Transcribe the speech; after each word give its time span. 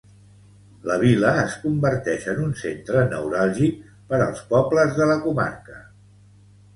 La 0.91 0.95
vila 1.01 1.33
es 1.41 1.57
converteix 1.65 2.25
en 2.33 2.41
un 2.45 2.55
centre 2.61 3.03
neuràlgic 3.11 3.83
per 4.13 4.23
als 4.29 4.41
pobles 4.55 4.97
de 5.01 5.07
la 5.13 5.19
comarca. 5.27 5.77